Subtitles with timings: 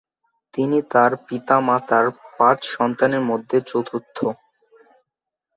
[0.53, 2.05] তিনি তার পিতামাতার
[2.37, 4.17] পাঁচ সন্তানের মধ্যে চতুর্থ।